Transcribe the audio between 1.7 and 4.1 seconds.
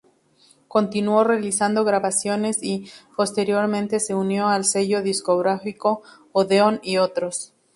grabaciones y, posteriormente,